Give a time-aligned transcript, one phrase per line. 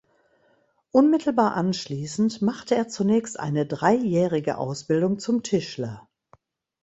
[0.91, 6.09] Unmittelbar anschließend machte er zunächst eine dreijährige Ausbildung zum Tischler.